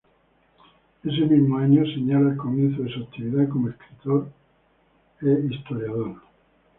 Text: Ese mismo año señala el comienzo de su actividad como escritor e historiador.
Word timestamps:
Ese 1.03 1.21
mismo 1.27 1.59
año 1.59 1.85
señala 1.85 2.31
el 2.31 2.37
comienzo 2.37 2.81
de 2.81 2.91
su 2.91 3.03
actividad 3.03 3.47
como 3.49 3.69
escritor 3.69 4.29
e 5.21 5.45
historiador. 5.53 6.15